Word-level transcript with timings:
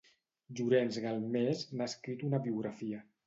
Llorenç 0.59 0.97
Galmés 1.03 1.61
n'ha 1.73 1.89
escrit 1.93 2.25
una 2.31 2.43
biografia. 2.47 3.05